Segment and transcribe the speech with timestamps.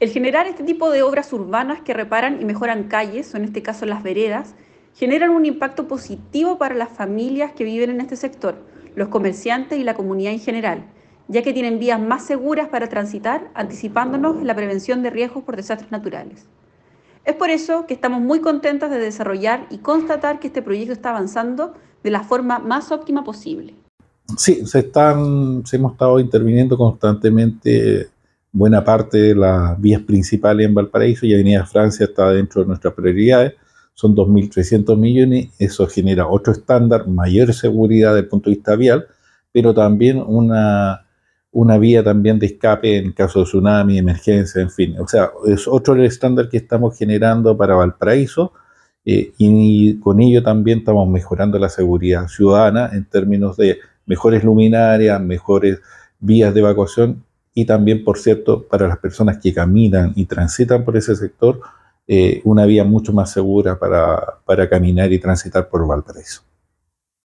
[0.00, 3.62] El generar este tipo de obras urbanas que reparan y mejoran calles, o en este
[3.62, 4.54] caso las veredas,
[4.94, 8.56] generan un impacto positivo para las familias que viven en este sector,
[8.96, 10.86] los comerciantes y la comunidad en general,
[11.28, 15.56] ya que tienen vías más seguras para transitar, anticipándonos en la prevención de riesgos por
[15.56, 16.46] desastres naturales.
[17.26, 21.10] Es por eso que estamos muy contentos de desarrollar y constatar que este proyecto está
[21.10, 23.74] avanzando de la forma más óptima posible.
[24.38, 28.08] Sí, se están, se hemos estado interviniendo constantemente
[28.52, 32.94] buena parte de las vías principales en Valparaíso y Avenida Francia está dentro de nuestras
[32.94, 33.54] prioridades.
[33.94, 39.06] Son 2.300 millones, eso genera otro estándar, mayor seguridad desde el punto de vista vial,
[39.52, 41.06] pero también una,
[41.52, 44.96] una vía también de escape en caso de tsunami, emergencia, en fin.
[44.98, 48.52] O sea, es otro el estándar que estamos generando para Valparaíso
[49.04, 55.20] eh, y con ello también estamos mejorando la seguridad ciudadana en términos de mejores luminarias,
[55.20, 55.80] mejores
[56.20, 60.96] vías de evacuación y también, por cierto, para las personas que caminan y transitan por
[60.96, 61.60] ese sector,
[62.06, 66.42] eh, una vía mucho más segura para, para caminar y transitar por Valparaíso.